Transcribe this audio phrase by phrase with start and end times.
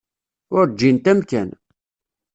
[0.57, 1.49] Ur ǧǧint amkan.